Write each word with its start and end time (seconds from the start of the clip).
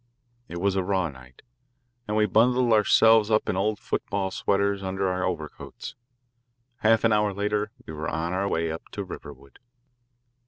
It 0.47 0.59
was 0.59 0.75
a 0.75 0.81
raw 0.83 1.09
night, 1.09 1.43
and 2.07 2.17
we 2.17 2.25
bundled 2.25 2.73
ourselves 2.73 3.29
up 3.29 3.47
in 3.47 3.55
old 3.55 3.77
football 3.77 4.31
sweaters 4.31 4.81
under 4.81 5.07
our 5.09 5.23
overcoats. 5.23 5.93
Half 6.77 7.03
an 7.03 7.13
hour 7.13 7.35
later 7.35 7.69
we 7.85 7.93
were 7.93 8.09
on 8.09 8.33
our 8.33 8.47
way 8.47 8.71
up 8.71 8.89
to 8.93 9.03
Riverwood. 9.03 9.59